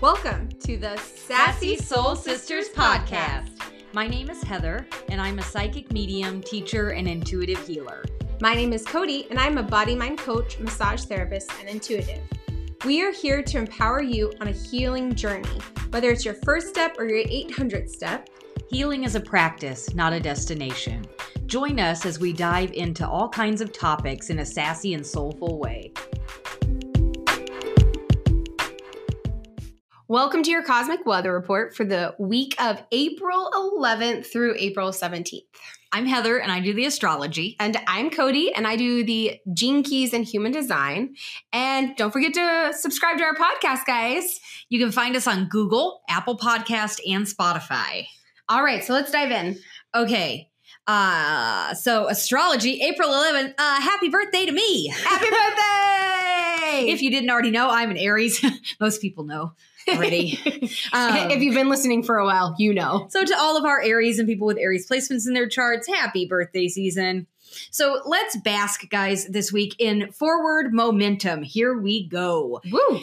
Welcome 0.00 0.48
to 0.60 0.78
the 0.78 0.96
Sassy 0.96 1.76
Soul 1.76 2.16
Sisters 2.16 2.70
podcast. 2.70 3.50
My 3.92 4.08
name 4.08 4.30
is 4.30 4.42
Heather, 4.42 4.86
and 5.10 5.20
I'm 5.20 5.38
a 5.38 5.42
psychic 5.42 5.92
medium, 5.92 6.40
teacher, 6.40 6.92
and 6.92 7.06
intuitive 7.06 7.66
healer. 7.66 8.02
My 8.40 8.54
name 8.54 8.72
is 8.72 8.82
Cody, 8.82 9.26
and 9.28 9.38
I'm 9.38 9.58
a 9.58 9.62
body 9.62 9.94
mind 9.94 10.16
coach, 10.16 10.58
massage 10.58 11.04
therapist, 11.04 11.52
and 11.60 11.68
intuitive. 11.68 12.22
We 12.86 13.02
are 13.02 13.12
here 13.12 13.42
to 13.42 13.58
empower 13.58 14.00
you 14.00 14.32
on 14.40 14.48
a 14.48 14.52
healing 14.52 15.14
journey, 15.14 15.60
whether 15.90 16.10
it's 16.10 16.24
your 16.24 16.32
first 16.32 16.68
step 16.68 16.96
or 16.98 17.04
your 17.04 17.22
800th 17.26 17.90
step. 17.90 18.30
Healing 18.70 19.04
is 19.04 19.16
a 19.16 19.20
practice, 19.20 19.94
not 19.94 20.14
a 20.14 20.20
destination. 20.20 21.04
Join 21.44 21.78
us 21.78 22.06
as 22.06 22.18
we 22.18 22.32
dive 22.32 22.72
into 22.72 23.06
all 23.06 23.28
kinds 23.28 23.60
of 23.60 23.70
topics 23.70 24.30
in 24.30 24.38
a 24.38 24.46
sassy 24.46 24.94
and 24.94 25.06
soulful 25.06 25.58
way. 25.58 25.92
Welcome 30.10 30.42
to 30.42 30.50
your 30.50 30.64
Cosmic 30.64 31.06
Weather 31.06 31.32
Report 31.32 31.72
for 31.72 31.84
the 31.84 32.16
week 32.18 32.60
of 32.60 32.82
April 32.90 33.48
11th 33.54 34.26
through 34.26 34.56
April 34.58 34.90
17th. 34.90 35.44
I'm 35.92 36.04
Heather 36.04 36.36
and 36.36 36.50
I 36.50 36.58
do 36.58 36.74
the 36.74 36.84
astrology. 36.86 37.54
And 37.60 37.76
I'm 37.86 38.10
Cody 38.10 38.52
and 38.52 38.66
I 38.66 38.74
do 38.74 39.04
the 39.04 39.38
Gene 39.54 39.84
Keys 39.84 40.12
and 40.12 40.24
Human 40.24 40.50
Design. 40.50 41.14
And 41.52 41.94
don't 41.94 42.10
forget 42.10 42.34
to 42.34 42.72
subscribe 42.76 43.18
to 43.18 43.22
our 43.22 43.36
podcast, 43.36 43.86
guys. 43.86 44.40
You 44.68 44.80
can 44.80 44.90
find 44.90 45.14
us 45.14 45.28
on 45.28 45.46
Google, 45.48 46.00
Apple 46.08 46.36
Podcast, 46.36 46.98
and 47.08 47.24
Spotify. 47.24 48.08
All 48.48 48.64
right, 48.64 48.82
so 48.82 48.94
let's 48.94 49.12
dive 49.12 49.30
in. 49.30 49.60
Okay. 49.94 50.50
Uh, 50.88 51.72
so 51.74 52.08
astrology, 52.08 52.82
April 52.82 53.10
11th. 53.10 53.54
Uh, 53.56 53.80
happy 53.80 54.08
birthday 54.08 54.44
to 54.44 54.50
me. 54.50 54.88
Happy 54.88 55.30
birthday! 55.30 56.90
if 56.90 57.00
you 57.00 57.10
didn't 57.12 57.30
already 57.30 57.52
know, 57.52 57.70
I'm 57.70 57.92
an 57.92 57.96
Aries. 57.96 58.44
Most 58.80 59.00
people 59.00 59.22
know 59.22 59.52
already. 59.88 60.38
um, 60.92 61.30
if 61.30 61.42
you've 61.42 61.54
been 61.54 61.68
listening 61.68 62.02
for 62.02 62.18
a 62.18 62.24
while, 62.24 62.54
you 62.58 62.74
know. 62.74 63.06
So, 63.10 63.24
to 63.24 63.36
all 63.38 63.56
of 63.56 63.64
our 63.64 63.80
Aries 63.80 64.18
and 64.18 64.28
people 64.28 64.46
with 64.46 64.58
Aries 64.58 64.88
placements 64.88 65.26
in 65.26 65.34
their 65.34 65.48
charts, 65.48 65.88
happy 65.88 66.26
birthday 66.26 66.68
season. 66.68 67.26
So, 67.70 68.00
let's 68.04 68.36
bask, 68.36 68.88
guys, 68.90 69.26
this 69.26 69.52
week 69.52 69.76
in 69.78 70.12
forward 70.12 70.72
momentum. 70.72 71.42
Here 71.42 71.76
we 71.76 72.06
go. 72.06 72.60
Woo! 72.70 73.00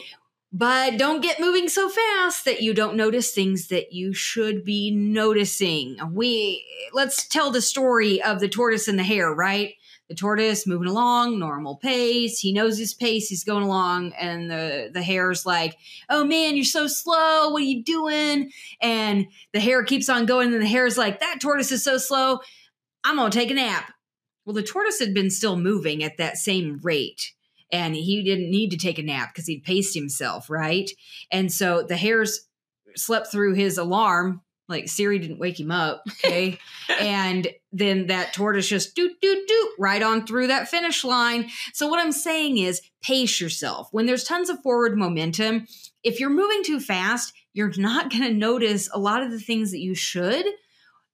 But 0.54 0.98
don't 0.98 1.22
get 1.22 1.42
moving 1.42 1.68
so 1.68 1.90
fast 1.90 2.46
that 2.46 2.62
you 2.62 2.74
don't 2.74 2.96
notice 2.96 3.32
things 3.32 3.68
that 3.68 3.92
you 3.92 4.14
should 4.14 4.64
be 4.64 4.92
noticing. 4.92 6.00
We 6.14 6.66
let's 6.94 7.28
tell 7.28 7.52
the 7.52 7.62
story 7.62 8.22
of 8.22 8.40
the 8.40 8.48
tortoise 8.48 8.88
and 8.88 8.98
the 8.98 9.04
hare, 9.04 9.34
right? 9.34 9.76
The 10.10 10.16
tortoise 10.16 10.66
moving 10.66 10.88
along 10.88 11.38
normal 11.38 11.76
pace. 11.76 12.40
He 12.40 12.54
knows 12.54 12.78
his 12.78 12.94
pace. 12.94 13.28
He's 13.28 13.44
going 13.44 13.64
along 13.64 14.14
and 14.14 14.50
the 14.50 14.90
the 14.94 15.02
hare's 15.02 15.46
like 15.46 15.78
oh 16.10 16.24
man 16.24 16.56
you're 16.56 16.66
so 16.66 16.88
slow. 16.88 17.50
What 17.50 17.62
are 17.62 17.66
you 17.66 17.84
doing? 17.84 18.52
And 18.82 19.28
the 19.54 19.60
hare 19.60 19.84
keeps 19.84 20.10
on 20.10 20.26
going 20.26 20.54
and 20.54 20.62
the 20.62 20.68
hare's 20.68 20.98
like 20.98 21.20
that 21.20 21.40
tortoise 21.42 21.72
is 21.72 21.84
so 21.84 21.98
slow. 21.98 22.40
I'm 23.04 23.18
gonna 23.18 23.30
take 23.30 23.52
a 23.52 23.56
nap. 23.56 23.92
Well 24.46 24.54
the 24.54 24.64
tortoise 24.64 25.00
had 25.00 25.14
been 25.14 25.30
still 25.30 25.58
moving 25.58 26.04
at 26.04 26.18
that 26.18 26.38
same 26.38 26.80
rate 26.82 27.34
and 27.72 27.96
he 27.96 28.24
didn't 28.24 28.50
need 28.50 28.72
to 28.72 28.78
take 28.78 28.98
a 28.98 29.04
nap 29.04 29.34
because 29.34 29.48
he'd 29.48 29.64
paced 29.64 29.94
himself 29.94 30.50
right? 30.50 30.90
And 31.32 31.52
so 31.52 31.84
the 31.84 31.98
hare's 31.98 32.48
slept 32.96 33.32
through 33.32 33.56
his 33.56 33.78
alarm 33.78 34.42
like 34.68 34.90
Siri 34.90 35.20
didn't 35.20 35.40
wake 35.40 35.60
him 35.60 35.72
up. 35.72 36.04
Okay. 36.28 36.60
and 37.00 37.48
then 37.72 38.08
that 38.08 38.34
tortoise 38.34 38.68
just 38.68 38.96
doot, 38.96 39.22
doot, 39.22 39.48
doot 39.48 39.70
right 39.78 40.02
on 40.02 40.26
through 40.26 40.48
that 40.48 40.68
finish 40.68 41.04
line. 41.04 41.50
So, 41.74 41.88
what 41.88 42.00
I'm 42.00 42.12
saying 42.12 42.58
is 42.58 42.82
pace 43.02 43.40
yourself. 43.40 43.88
When 43.92 44.08
there's 44.08 44.24
tons 44.24 44.50
of 44.50 44.62
forward 44.62 44.98
momentum, 44.98 45.68
if 46.04 46.20
you're 46.20 46.30
moving 46.30 46.64
too 46.64 46.80
fast, 46.80 47.34
you're 47.54 47.72
not 47.78 48.10
going 48.12 48.24
to 48.24 48.34
notice 48.34 48.90
a 48.92 49.00
lot 49.00 49.24
of 49.24 49.32
the 49.32 49.40
things 49.40 49.72
that 49.72 49.80
you 49.80 49.96
should. 49.96 50.46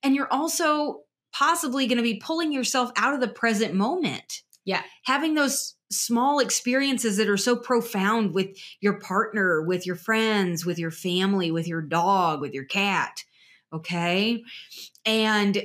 And 0.01 0.16
you're 0.16 0.31
also 0.31 1.01
possibly 1.31 1.88
going 1.88 1.97
to 1.97 2.03
be 2.03 2.19
pulling 2.19 2.51
yourself 2.51 2.91
out 2.95 3.13
of 3.13 3.19
the 3.19 3.27
present 3.27 3.73
moment. 3.73 4.41
Yeah. 4.66 4.81
Having 5.03 5.35
those 5.35 5.75
small 5.91 6.39
experiences 6.39 7.17
that 7.17 7.29
are 7.29 7.38
so 7.38 7.56
profound 7.56 8.33
with 8.33 8.57
your 8.79 9.00
partner, 9.00 9.61
with 9.61 9.85
your 9.85 9.95
friends, 9.95 10.66
with 10.66 10.79
your 10.79 10.91
family, 10.91 11.51
with 11.51 11.67
your 11.67 11.81
dog, 11.81 12.41
with 12.41 12.53
your 12.53 12.66
cat 12.66 13.23
Okay. 13.73 14.44
And 15.06 15.63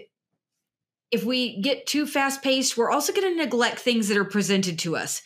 if 1.11 1.25
we 1.25 1.61
get 1.61 1.87
too 1.87 2.07
fast 2.07 2.43
paced, 2.43 2.77
we're 2.77 2.91
also 2.91 3.13
going 3.13 3.33
to 3.35 3.43
neglect 3.43 3.79
things 3.79 4.09
that 4.09 4.17
are 4.17 4.25
presented 4.25 4.79
to 4.81 4.97
us, 4.97 5.23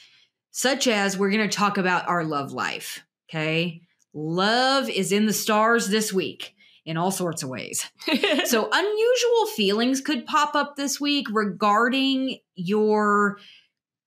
such 0.50 0.86
as 0.86 1.16
we're 1.16 1.30
going 1.30 1.48
to 1.48 1.56
talk 1.56 1.78
about 1.78 2.08
our 2.08 2.24
love 2.24 2.52
life. 2.52 3.04
Okay. 3.28 3.82
Love 4.14 4.88
is 4.88 5.12
in 5.12 5.26
the 5.26 5.32
stars 5.32 5.88
this 5.88 6.12
week 6.12 6.54
in 6.84 6.96
all 6.96 7.10
sorts 7.10 7.42
of 7.42 7.48
ways. 7.48 7.86
so, 8.44 8.68
unusual 8.72 9.46
feelings 9.54 10.00
could 10.00 10.26
pop 10.26 10.54
up 10.54 10.76
this 10.76 11.00
week 11.00 11.28
regarding 11.30 12.38
your 12.54 13.38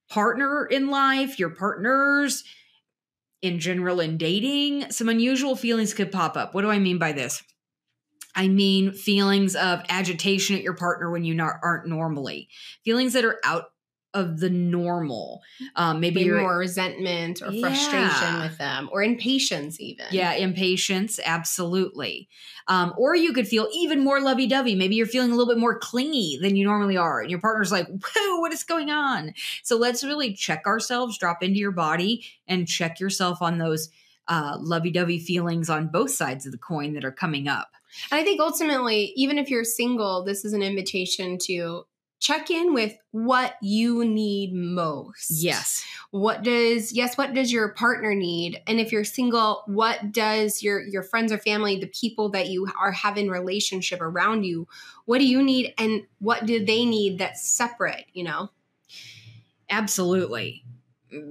partner 0.08 0.66
in 0.66 0.88
life, 0.88 1.38
your 1.38 1.50
partners 1.50 2.44
in 3.42 3.58
general 3.58 4.00
in 4.00 4.16
dating. 4.16 4.90
Some 4.90 5.08
unusual 5.08 5.56
feelings 5.56 5.94
could 5.94 6.12
pop 6.12 6.36
up. 6.36 6.54
What 6.54 6.62
do 6.62 6.70
I 6.70 6.78
mean 6.78 6.98
by 6.98 7.12
this? 7.12 7.42
I 8.36 8.48
mean 8.48 8.92
feelings 8.92 9.56
of 9.56 9.82
agitation 9.88 10.54
at 10.54 10.62
your 10.62 10.74
partner 10.74 11.10
when 11.10 11.24
you 11.24 11.34
not, 11.34 11.56
aren't 11.62 11.88
normally, 11.88 12.48
feelings 12.84 13.14
that 13.14 13.24
are 13.24 13.40
out 13.42 13.64
of 14.14 14.40
the 14.40 14.48
normal. 14.48 15.42
Um, 15.74 16.00
maybe, 16.00 16.24
maybe 16.24 16.40
more 16.40 16.56
resentment 16.56 17.42
or 17.42 17.52
frustration 17.52 18.40
with 18.40 18.56
them, 18.56 18.88
or 18.90 19.02
impatience, 19.02 19.78
even. 19.78 20.06
Yeah, 20.10 20.32
impatience, 20.32 21.20
absolutely. 21.22 22.28
Um, 22.66 22.94
or 22.96 23.14
you 23.14 23.34
could 23.34 23.46
feel 23.46 23.68
even 23.74 24.02
more 24.02 24.20
lovey 24.20 24.46
dovey. 24.46 24.74
Maybe 24.74 24.96
you're 24.96 25.06
feeling 25.06 25.32
a 25.32 25.34
little 25.34 25.52
bit 25.52 25.60
more 25.60 25.78
clingy 25.78 26.38
than 26.40 26.56
you 26.56 26.64
normally 26.64 26.96
are, 26.96 27.20
and 27.20 27.30
your 27.30 27.40
partner's 27.40 27.70
like, 27.70 27.88
"Whoa, 27.88 28.40
what 28.40 28.54
is 28.54 28.64
going 28.64 28.90
on?" 28.90 29.34
So 29.62 29.76
let's 29.76 30.02
really 30.02 30.32
check 30.32 30.62
ourselves, 30.66 31.18
drop 31.18 31.42
into 31.42 31.58
your 31.58 31.72
body, 31.72 32.24
and 32.48 32.66
check 32.66 32.98
yourself 33.00 33.42
on 33.42 33.58
those 33.58 33.90
uh, 34.28 34.56
lovey 34.60 34.90
dovey 34.90 35.18
feelings 35.18 35.70
on 35.70 35.88
both 35.88 36.10
sides 36.10 36.46
of 36.46 36.52
the 36.52 36.58
coin 36.58 36.94
that 36.94 37.04
are 37.04 37.12
coming 37.12 37.48
up. 37.48 37.68
And 38.10 38.20
I 38.20 38.24
think 38.24 38.40
ultimately, 38.40 39.12
even 39.16 39.38
if 39.38 39.48
you're 39.48 39.64
single, 39.64 40.24
this 40.24 40.44
is 40.44 40.52
an 40.52 40.62
invitation 40.62 41.38
to 41.44 41.84
check 42.18 42.50
in 42.50 42.72
with 42.72 42.96
what 43.10 43.56
you 43.60 44.04
need 44.04 44.52
most. 44.54 45.30
Yes. 45.30 45.84
What 46.10 46.42
does 46.42 46.92
yes, 46.92 47.16
what 47.16 47.34
does 47.34 47.52
your 47.52 47.68
partner 47.68 48.14
need? 48.14 48.60
And 48.66 48.80
if 48.80 48.90
you're 48.90 49.04
single, 49.04 49.62
what 49.66 50.12
does 50.12 50.62
your 50.62 50.80
your 50.80 51.02
friends 51.02 51.30
or 51.30 51.38
family, 51.38 51.78
the 51.78 51.86
people 51.88 52.30
that 52.30 52.48
you 52.48 52.68
are 52.78 52.92
having 52.92 53.28
relationship 53.28 54.00
around 54.00 54.44
you, 54.44 54.66
what 55.04 55.18
do 55.18 55.26
you 55.26 55.42
need 55.42 55.74
and 55.78 56.02
what 56.18 56.46
do 56.46 56.64
they 56.64 56.84
need 56.84 57.18
that's 57.18 57.46
separate, 57.46 58.06
you 58.12 58.24
know? 58.24 58.50
Absolutely. 59.68 60.64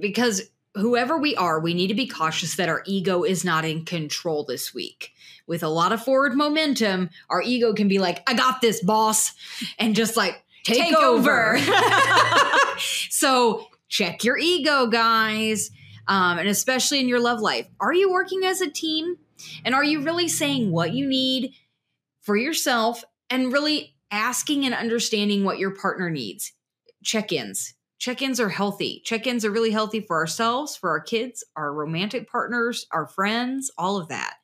Because 0.00 0.42
whoever 0.76 1.16
we 1.16 1.34
are, 1.36 1.60
we 1.60 1.74
need 1.74 1.88
to 1.88 1.94
be 1.94 2.06
cautious 2.06 2.56
that 2.56 2.68
our 2.68 2.82
ego 2.86 3.22
is 3.22 3.44
not 3.44 3.64
in 3.64 3.84
control 3.84 4.44
this 4.44 4.74
week. 4.74 5.12
With 5.46 5.62
a 5.62 5.68
lot 5.68 5.92
of 5.92 6.02
forward 6.02 6.34
momentum, 6.34 7.10
our 7.30 7.40
ego 7.40 7.72
can 7.72 7.88
be 7.88 7.98
like, 7.98 8.22
I 8.28 8.34
got 8.34 8.60
this, 8.60 8.82
boss, 8.82 9.32
and 9.78 9.94
just 9.94 10.16
like 10.16 10.42
take, 10.64 10.78
take 10.78 10.96
over. 10.96 11.56
over. 11.56 11.58
so 13.10 13.66
check 13.88 14.24
your 14.24 14.38
ego, 14.38 14.86
guys. 14.86 15.70
Um, 16.08 16.38
and 16.38 16.48
especially 16.48 17.00
in 17.00 17.08
your 17.08 17.20
love 17.20 17.40
life. 17.40 17.66
Are 17.80 17.92
you 17.92 18.12
working 18.12 18.44
as 18.44 18.60
a 18.60 18.70
team? 18.70 19.16
And 19.64 19.74
are 19.74 19.84
you 19.84 20.02
really 20.02 20.28
saying 20.28 20.70
what 20.70 20.92
you 20.92 21.06
need 21.06 21.52
for 22.22 22.36
yourself 22.36 23.04
and 23.28 23.52
really 23.52 23.94
asking 24.10 24.64
and 24.64 24.74
understanding 24.74 25.44
what 25.44 25.58
your 25.58 25.74
partner 25.74 26.10
needs? 26.10 26.52
Check 27.02 27.32
ins 27.32 27.75
check 27.98 28.22
ins 28.22 28.40
are 28.40 28.48
healthy. 28.48 29.02
Check 29.04 29.26
ins 29.26 29.44
are 29.44 29.50
really 29.50 29.70
healthy 29.70 30.00
for 30.00 30.16
ourselves, 30.16 30.76
for 30.76 30.90
our 30.90 31.00
kids, 31.00 31.44
our 31.56 31.72
romantic 31.72 32.30
partners, 32.30 32.86
our 32.92 33.06
friends, 33.06 33.70
all 33.78 33.96
of 33.96 34.08
that. 34.08 34.34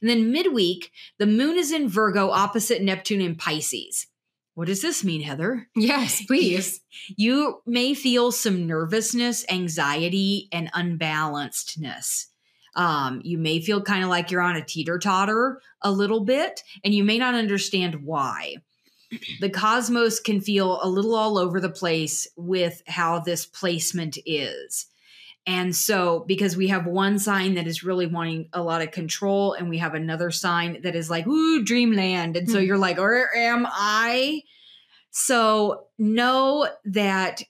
And 0.00 0.08
then 0.08 0.32
midweek, 0.32 0.90
the 1.18 1.26
moon 1.26 1.56
is 1.56 1.72
in 1.72 1.88
Virgo 1.88 2.30
opposite 2.30 2.82
Neptune 2.82 3.20
in 3.20 3.36
Pisces. 3.36 4.06
What 4.54 4.66
does 4.66 4.82
this 4.82 5.04
mean, 5.04 5.22
Heather? 5.22 5.68
Yes, 5.74 6.22
please. 6.26 6.80
you 7.16 7.62
may 7.66 7.94
feel 7.94 8.32
some 8.32 8.66
nervousness, 8.66 9.44
anxiety, 9.50 10.48
and 10.52 10.70
unbalancedness. 10.72 12.26
Um, 12.76 13.20
you 13.24 13.38
may 13.38 13.60
feel 13.60 13.82
kind 13.82 14.04
of 14.04 14.10
like 14.10 14.30
you're 14.30 14.40
on 14.40 14.56
a 14.56 14.64
teeter 14.64 14.98
totter 14.98 15.60
a 15.82 15.90
little 15.90 16.20
bit, 16.20 16.62
and 16.84 16.94
you 16.94 17.04
may 17.04 17.18
not 17.18 17.34
understand 17.34 18.04
why 18.04 18.56
the 19.40 19.50
cosmos 19.50 20.20
can 20.20 20.40
feel 20.40 20.80
a 20.82 20.88
little 20.88 21.14
all 21.14 21.38
over 21.38 21.60
the 21.60 21.70
place 21.70 22.28
with 22.36 22.82
how 22.86 23.18
this 23.18 23.46
placement 23.46 24.18
is. 24.26 24.86
And 25.46 25.74
so, 25.74 26.24
because 26.28 26.56
we 26.56 26.68
have 26.68 26.86
one 26.86 27.18
sign 27.18 27.54
that 27.54 27.66
is 27.66 27.82
really 27.82 28.06
wanting 28.06 28.48
a 28.52 28.62
lot 28.62 28.82
of 28.82 28.90
control, 28.90 29.54
and 29.54 29.70
we 29.70 29.78
have 29.78 29.94
another 29.94 30.30
sign 30.30 30.82
that 30.82 30.94
is 30.94 31.08
like, 31.08 31.26
ooh, 31.26 31.64
dreamland. 31.64 32.36
And 32.36 32.48
so 32.48 32.58
mm-hmm. 32.58 32.66
you're 32.66 32.78
like, 32.78 32.98
where 32.98 33.34
am 33.34 33.66
I? 33.68 34.42
So, 35.10 35.86
know 35.98 36.68
that 36.84 37.42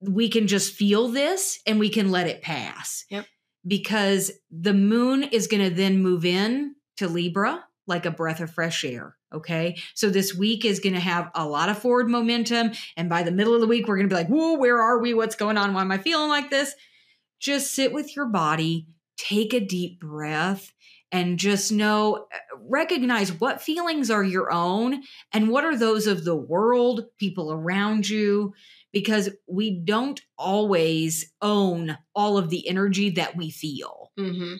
we 0.00 0.28
can 0.28 0.46
just 0.46 0.74
feel 0.74 1.08
this 1.08 1.60
and 1.66 1.78
we 1.78 1.90
can 1.90 2.10
let 2.10 2.26
it 2.26 2.42
pass. 2.42 3.04
Yep. 3.10 3.26
because 3.66 4.32
the 4.50 4.74
moon 4.74 5.22
is 5.22 5.46
going 5.46 5.62
to 5.62 5.74
then 5.74 6.02
move 6.02 6.24
in 6.24 6.74
to 6.96 7.08
Libra 7.08 7.64
like 7.86 8.06
a 8.06 8.10
breath 8.10 8.40
of 8.40 8.50
fresh 8.50 8.84
air. 8.84 9.16
Okay. 9.32 9.76
So 9.94 10.10
this 10.10 10.34
week 10.34 10.64
is 10.64 10.80
going 10.80 10.94
to 10.94 11.00
have 11.00 11.30
a 11.34 11.46
lot 11.46 11.68
of 11.68 11.78
forward 11.78 12.08
momentum. 12.08 12.72
And 12.96 13.08
by 13.08 13.22
the 13.22 13.32
middle 13.32 13.54
of 13.54 13.60
the 13.60 13.66
week, 13.66 13.86
we're 13.86 13.96
going 13.96 14.08
to 14.08 14.14
be 14.14 14.18
like, 14.18 14.28
whoa, 14.28 14.58
where 14.58 14.80
are 14.80 15.00
we? 15.00 15.12
What's 15.12 15.36
going 15.36 15.58
on? 15.58 15.74
Why 15.74 15.82
am 15.82 15.92
I 15.92 15.98
feeling 15.98 16.28
like 16.28 16.50
this? 16.50 16.74
Just 17.40 17.74
sit 17.74 17.92
with 17.92 18.16
your 18.16 18.26
body, 18.26 18.86
take 19.16 19.52
a 19.52 19.60
deep 19.60 20.00
breath, 20.00 20.72
and 21.12 21.38
just 21.38 21.70
know, 21.70 22.26
uh, 22.32 22.56
recognize 22.68 23.32
what 23.32 23.60
feelings 23.60 24.10
are 24.10 24.24
your 24.24 24.52
own 24.52 25.02
and 25.32 25.48
what 25.48 25.64
are 25.64 25.76
those 25.76 26.06
of 26.06 26.24
the 26.24 26.34
world, 26.34 27.04
people 27.18 27.52
around 27.52 28.08
you, 28.08 28.52
because 28.92 29.28
we 29.46 29.78
don't 29.78 30.20
always 30.38 31.32
own 31.42 31.96
all 32.14 32.38
of 32.38 32.50
the 32.50 32.68
energy 32.68 33.10
that 33.10 33.36
we 33.36 33.50
feel. 33.50 34.10
Mm-hmm. 34.18 34.54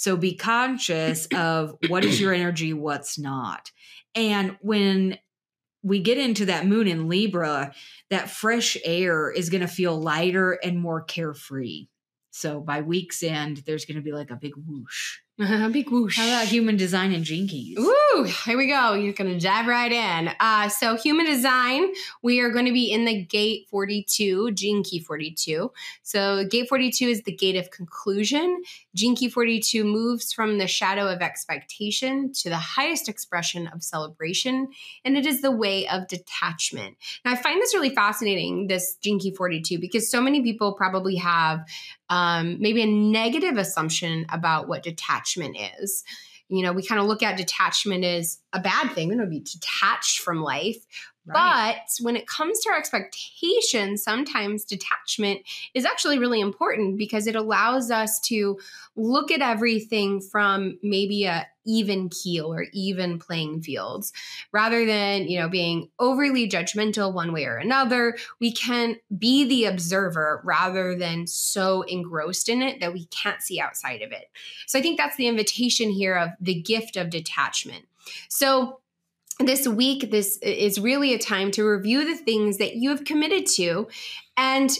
So 0.00 0.16
be 0.16 0.34
conscious 0.34 1.26
of 1.36 1.76
what 1.88 2.06
is 2.06 2.18
your 2.18 2.32
energy, 2.32 2.72
what's 2.72 3.18
not. 3.18 3.70
And 4.14 4.56
when 4.62 5.18
we 5.82 6.00
get 6.00 6.16
into 6.16 6.46
that 6.46 6.66
moon 6.66 6.88
in 6.88 7.06
Libra, 7.06 7.74
that 8.08 8.30
fresh 8.30 8.78
air 8.82 9.30
is 9.30 9.50
going 9.50 9.60
to 9.60 9.68
feel 9.68 10.00
lighter 10.00 10.52
and 10.64 10.80
more 10.80 11.02
carefree. 11.02 11.88
So 12.30 12.60
by 12.60 12.80
week's 12.80 13.22
end, 13.22 13.58
there's 13.66 13.84
going 13.84 13.96
to 13.96 14.02
be 14.02 14.12
like 14.12 14.30
a 14.30 14.36
big 14.36 14.52
whoosh. 14.56 15.18
Big 15.72 15.90
whoosh. 15.90 16.18
How 16.18 16.28
about 16.28 16.48
human 16.48 16.76
design 16.76 17.12
and 17.12 17.24
keys? 17.24 17.78
Ooh, 17.78 18.24
here 18.44 18.58
we 18.58 18.66
go. 18.66 18.92
You're 18.92 19.14
going 19.14 19.32
to 19.32 19.40
dive 19.40 19.66
right 19.66 19.90
in. 19.90 20.30
Uh, 20.38 20.68
so, 20.68 20.96
human 20.96 21.24
design, 21.24 21.94
we 22.22 22.40
are 22.40 22.50
going 22.50 22.66
to 22.66 22.72
be 22.72 22.92
in 22.92 23.06
the 23.06 23.24
gate 23.24 23.66
42, 23.70 24.50
gene 24.52 24.82
key 24.82 25.00
42. 25.00 25.72
So, 26.02 26.44
gate 26.44 26.68
42 26.68 27.06
is 27.06 27.22
the 27.22 27.32
gate 27.32 27.56
of 27.56 27.70
conclusion. 27.70 28.62
Key 28.94 29.30
42 29.30 29.82
moves 29.82 30.30
from 30.30 30.58
the 30.58 30.66
shadow 30.66 31.08
of 31.08 31.22
expectation 31.22 32.34
to 32.34 32.50
the 32.50 32.56
highest 32.56 33.08
expression 33.08 33.66
of 33.68 33.82
celebration, 33.82 34.68
and 35.06 35.16
it 35.16 35.24
is 35.24 35.40
the 35.40 35.50
way 35.50 35.88
of 35.88 36.06
detachment. 36.06 36.98
Now, 37.24 37.32
I 37.32 37.36
find 37.36 37.62
this 37.62 37.72
really 37.72 37.94
fascinating, 37.94 38.66
this 38.66 38.98
key 39.02 39.34
42, 39.34 39.78
because 39.78 40.10
so 40.10 40.20
many 40.20 40.42
people 40.42 40.74
probably 40.74 41.16
have 41.16 41.64
um, 42.10 42.60
maybe 42.60 42.82
a 42.82 42.86
negative 42.86 43.56
assumption 43.56 44.26
about 44.30 44.68
what 44.68 44.82
detachment 44.82 45.56
is. 45.80 46.04
You 46.48 46.64
know, 46.64 46.72
we 46.72 46.84
kind 46.84 47.00
of 47.00 47.06
look 47.06 47.22
at 47.22 47.36
detachment 47.36 48.04
as 48.04 48.38
a 48.52 48.58
bad 48.58 48.92
thing. 48.92 49.08
We 49.08 49.16
don't 49.16 49.30
be 49.30 49.40
detached 49.40 50.18
from 50.18 50.42
life. 50.42 50.84
But 51.26 51.76
when 52.00 52.16
it 52.16 52.26
comes 52.26 52.60
to 52.60 52.70
our 52.70 52.78
expectations, 52.78 54.02
sometimes 54.02 54.64
detachment 54.64 55.42
is 55.74 55.84
actually 55.84 56.18
really 56.18 56.40
important 56.40 56.98
because 56.98 57.26
it 57.26 57.36
allows 57.36 57.90
us 57.90 58.18
to 58.20 58.58
look 58.96 59.30
at 59.30 59.42
everything 59.42 60.20
from 60.20 60.78
maybe 60.82 61.24
a 61.24 61.46
even 61.66 62.08
keel 62.08 62.52
or 62.52 62.66
even 62.72 63.18
playing 63.18 63.60
fields. 63.62 64.12
Rather 64.50 64.86
than 64.86 65.28
you 65.28 65.38
know 65.38 65.48
being 65.48 65.90
overly 65.98 66.48
judgmental 66.48 67.12
one 67.12 67.32
way 67.32 67.44
or 67.44 67.58
another 67.58 68.16
we 68.40 68.50
can 68.50 68.96
be 69.18 69.44
the 69.44 69.66
observer 69.66 70.40
rather 70.42 70.96
than 70.96 71.26
so 71.26 71.82
engrossed 71.82 72.48
in 72.48 72.62
it 72.62 72.80
that 72.80 72.94
we 72.94 73.04
can't 73.06 73.42
see 73.42 73.60
outside 73.60 74.00
of 74.00 74.10
it. 74.10 74.30
So 74.66 74.78
i 74.78 74.82
think 74.82 74.96
that's 74.96 75.16
the 75.16 75.28
invitation 75.28 75.90
here 75.90 76.16
of 76.16 76.30
the 76.40 76.60
gift 76.60 76.96
of 76.96 77.10
detachment. 77.10 77.84
So 78.28 78.80
this 79.46 79.66
week 79.66 80.10
this 80.10 80.38
is 80.38 80.78
really 80.78 81.14
a 81.14 81.18
time 81.18 81.50
to 81.52 81.64
review 81.64 82.04
the 82.04 82.16
things 82.16 82.58
that 82.58 82.76
you 82.76 82.90
have 82.90 83.04
committed 83.04 83.46
to 83.46 83.88
and 84.36 84.70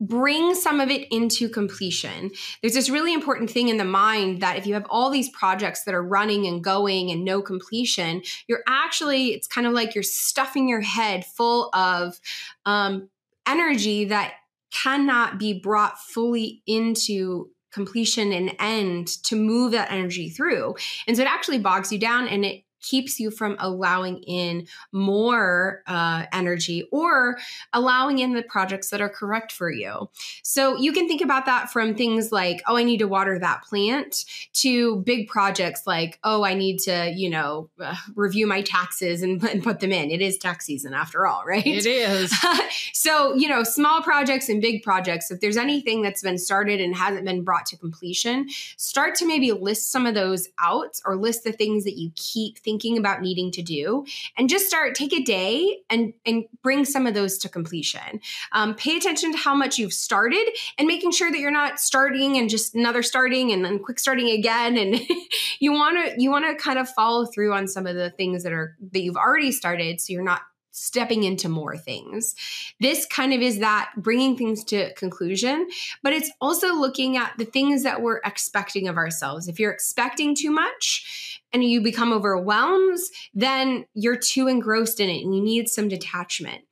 bring 0.00 0.54
some 0.54 0.80
of 0.80 0.90
it 0.90 1.06
into 1.12 1.48
completion. 1.48 2.30
There's 2.60 2.74
this 2.74 2.90
really 2.90 3.14
important 3.14 3.50
thing 3.50 3.68
in 3.68 3.76
the 3.76 3.84
mind 3.84 4.42
that 4.42 4.56
if 4.56 4.66
you 4.66 4.74
have 4.74 4.86
all 4.90 5.10
these 5.10 5.30
projects 5.30 5.84
that 5.84 5.94
are 5.94 6.02
running 6.02 6.46
and 6.46 6.62
going 6.62 7.10
and 7.10 7.24
no 7.24 7.40
completion, 7.40 8.22
you're 8.48 8.62
actually, 8.66 9.28
it's 9.28 9.46
kind 9.46 9.66
of 9.66 9.72
like 9.72 9.94
you're 9.94 10.02
stuffing 10.02 10.68
your 10.68 10.80
head 10.80 11.24
full 11.24 11.70
of 11.74 12.20
um, 12.66 13.08
energy 13.46 14.06
that 14.06 14.34
cannot 14.72 15.38
be 15.38 15.58
brought 15.58 15.98
fully 15.98 16.62
into 16.66 17.50
completion 17.72 18.32
and 18.32 18.54
end 18.58 19.08
to 19.24 19.36
move 19.36 19.72
that 19.72 19.90
energy 19.90 20.28
through. 20.28 20.74
And 21.06 21.16
so 21.16 21.22
it 21.22 21.28
actually 21.28 21.58
bogs 21.58 21.92
you 21.92 21.98
down 21.98 22.28
and 22.28 22.44
it 22.44 22.63
keeps 22.84 23.18
you 23.18 23.30
from 23.30 23.56
allowing 23.58 24.22
in 24.24 24.66
more 24.92 25.82
uh, 25.86 26.26
energy 26.32 26.86
or 26.92 27.38
allowing 27.72 28.18
in 28.18 28.34
the 28.34 28.42
projects 28.42 28.90
that 28.90 29.00
are 29.00 29.08
correct 29.08 29.50
for 29.50 29.70
you. 29.70 30.08
So 30.42 30.76
you 30.76 30.92
can 30.92 31.08
think 31.08 31.22
about 31.22 31.46
that 31.46 31.70
from 31.70 31.94
things 31.94 32.30
like, 32.30 32.62
oh, 32.66 32.76
I 32.76 32.84
need 32.84 32.98
to 32.98 33.08
water 33.08 33.38
that 33.38 33.62
plant 33.64 34.24
to 34.54 34.96
big 34.96 35.28
projects 35.28 35.86
like, 35.86 36.18
oh, 36.24 36.44
I 36.44 36.54
need 36.54 36.78
to, 36.80 37.12
you 37.16 37.30
know, 37.30 37.70
uh, 37.80 37.96
review 38.14 38.46
my 38.46 38.60
taxes 38.60 39.22
and, 39.22 39.42
and, 39.44 39.64
put 39.64 39.80
them 39.80 39.92
in. 39.92 40.10
It 40.10 40.20
is 40.20 40.36
tax 40.36 40.66
season 40.66 40.92
after 40.92 41.26
all, 41.26 41.42
right? 41.46 41.66
It 41.66 41.86
is. 41.86 42.34
so, 42.92 43.34
you 43.34 43.48
know, 43.48 43.62
small 43.62 44.02
projects 44.02 44.50
and 44.50 44.60
big 44.60 44.82
projects, 44.82 45.30
if 45.30 45.40
there's 45.40 45.56
anything 45.56 46.02
that's 46.02 46.20
been 46.20 46.36
started 46.36 46.82
and 46.82 46.94
hasn't 46.94 47.24
been 47.24 47.42
brought 47.42 47.64
to 47.66 47.78
completion, 47.78 48.50
start 48.76 49.14
to 49.16 49.26
maybe 49.26 49.52
list 49.52 49.90
some 49.90 50.04
of 50.04 50.14
those 50.14 50.50
out 50.60 51.00
or 51.06 51.16
list 51.16 51.44
the 51.44 51.52
things 51.52 51.84
that 51.84 51.96
you 51.96 52.12
keep 52.14 52.58
thinking 52.58 52.73
thinking 52.74 52.98
about 52.98 53.22
needing 53.22 53.52
to 53.52 53.62
do 53.62 54.04
and 54.36 54.48
just 54.48 54.66
start 54.66 54.96
take 54.96 55.12
a 55.12 55.22
day 55.22 55.78
and 55.88 56.12
and 56.26 56.44
bring 56.60 56.84
some 56.84 57.06
of 57.06 57.14
those 57.14 57.38
to 57.38 57.48
completion 57.48 58.20
um, 58.50 58.74
pay 58.74 58.96
attention 58.96 59.30
to 59.30 59.38
how 59.38 59.54
much 59.54 59.78
you've 59.78 59.92
started 59.92 60.44
and 60.76 60.88
making 60.88 61.12
sure 61.12 61.30
that 61.30 61.38
you're 61.38 61.52
not 61.52 61.78
starting 61.78 62.36
and 62.36 62.50
just 62.50 62.74
another 62.74 63.02
starting 63.02 63.52
and 63.52 63.64
then 63.64 63.78
quick 63.78 64.00
starting 64.00 64.28
again 64.30 64.76
and 64.76 65.00
you 65.60 65.72
want 65.72 65.96
to 65.96 66.20
you 66.20 66.32
want 66.32 66.44
to 66.44 66.60
kind 66.60 66.80
of 66.80 66.88
follow 66.88 67.26
through 67.26 67.52
on 67.52 67.68
some 67.68 67.86
of 67.86 67.94
the 67.94 68.10
things 68.10 68.42
that 68.42 68.52
are 68.52 68.76
that 68.90 69.02
you've 69.02 69.16
already 69.16 69.52
started 69.52 70.00
so 70.00 70.12
you're 70.12 70.24
not 70.24 70.40
stepping 70.74 71.22
into 71.22 71.48
more 71.48 71.76
things. 71.76 72.34
This 72.80 73.06
kind 73.06 73.32
of 73.32 73.40
is 73.40 73.60
that 73.60 73.92
bringing 73.96 74.36
things 74.36 74.64
to 74.64 74.92
conclusion, 74.94 75.68
but 76.02 76.12
it's 76.12 76.30
also 76.40 76.74
looking 76.74 77.16
at 77.16 77.32
the 77.38 77.44
things 77.44 77.84
that 77.84 78.02
we're 78.02 78.20
expecting 78.24 78.88
of 78.88 78.96
ourselves. 78.96 79.46
If 79.46 79.60
you're 79.60 79.70
expecting 79.70 80.34
too 80.34 80.50
much 80.50 81.33
and 81.54 81.64
you 81.64 81.80
become 81.80 82.12
overwhelmed, 82.12 82.98
then 83.32 83.86
you're 83.94 84.18
too 84.18 84.48
engrossed 84.48 85.00
in 85.00 85.08
it 85.08 85.24
and 85.24 85.34
you 85.34 85.42
need 85.42 85.68
some 85.68 85.88
detachment 85.88 86.64